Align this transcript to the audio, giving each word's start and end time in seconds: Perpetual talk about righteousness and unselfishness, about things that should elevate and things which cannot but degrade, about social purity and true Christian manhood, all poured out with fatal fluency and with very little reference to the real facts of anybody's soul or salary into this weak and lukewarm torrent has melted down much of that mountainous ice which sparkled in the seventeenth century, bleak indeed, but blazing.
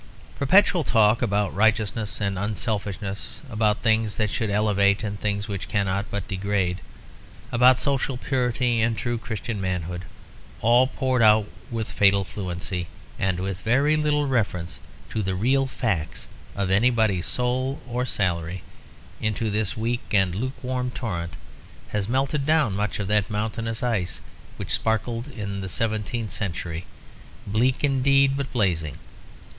Perpetual 0.39 0.83
talk 0.83 1.21
about 1.21 1.53
righteousness 1.53 2.19
and 2.19 2.35
unselfishness, 2.39 3.41
about 3.51 3.83
things 3.83 4.15
that 4.15 4.31
should 4.31 4.49
elevate 4.49 5.03
and 5.03 5.19
things 5.19 5.47
which 5.47 5.67
cannot 5.67 6.09
but 6.09 6.27
degrade, 6.27 6.81
about 7.51 7.77
social 7.77 8.17
purity 8.17 8.81
and 8.81 8.97
true 8.97 9.19
Christian 9.19 9.61
manhood, 9.61 10.05
all 10.59 10.87
poured 10.87 11.21
out 11.21 11.47
with 11.69 11.91
fatal 11.91 12.23
fluency 12.23 12.87
and 13.19 13.39
with 13.39 13.61
very 13.61 13.95
little 13.95 14.25
reference 14.25 14.79
to 15.11 15.21
the 15.21 15.35
real 15.35 15.67
facts 15.67 16.27
of 16.55 16.71
anybody's 16.71 17.27
soul 17.27 17.79
or 17.87 18.03
salary 18.03 18.63
into 19.21 19.51
this 19.51 19.77
weak 19.77 20.01
and 20.13 20.33
lukewarm 20.33 20.89
torrent 20.89 21.35
has 21.89 22.09
melted 22.09 22.43
down 22.47 22.75
much 22.75 22.97
of 22.99 23.07
that 23.07 23.29
mountainous 23.29 23.83
ice 23.83 24.19
which 24.57 24.71
sparkled 24.73 25.27
in 25.27 25.61
the 25.61 25.69
seventeenth 25.69 26.31
century, 26.31 26.87
bleak 27.45 27.83
indeed, 27.83 28.35
but 28.35 28.51
blazing. 28.51 28.97